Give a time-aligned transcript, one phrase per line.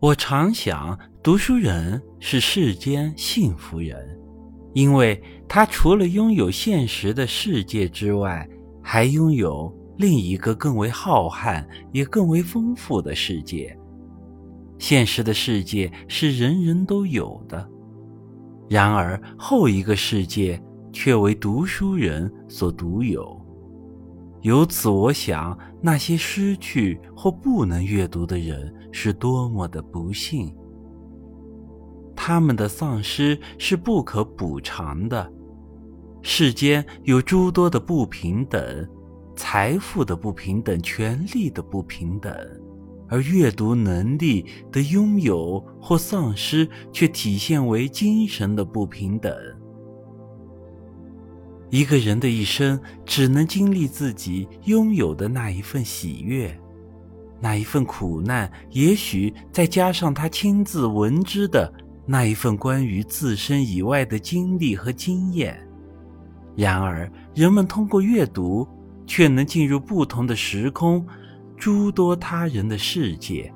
[0.00, 4.16] 我常想，读书人是世间幸福人，
[4.72, 8.48] 因为他除了拥有现实的世界之外，
[8.80, 13.76] 还拥有另一个更为浩瀚也更为丰富的世界。
[14.78, 17.68] 现实的世界是人人都有的，
[18.68, 20.62] 然而后一个世界
[20.92, 23.36] 却为读书人所独有。
[24.42, 30.54] 由此，我想那些失去或不能阅读的人是多么的不幸。
[32.14, 35.32] 他们的丧失是不可补偿的。
[36.22, 38.88] 世间有诸多的不平等，
[39.36, 42.34] 财富的不平等，权力的不平等。
[43.08, 49.32] 而阅读能力的拥有或丧失，却体现为精神的不平等。
[51.70, 56.58] 一个人的一生，只能经历自己拥有的那一份喜悦，
[57.40, 61.72] 那一份苦难，也许再加上他亲自闻之的
[62.06, 65.58] 那一份关于自身以外的经历和经验。
[66.56, 68.66] 然而，人们通过阅读，
[69.06, 71.06] 却能进入不同的时空。
[71.56, 73.52] 诸多他人的世界，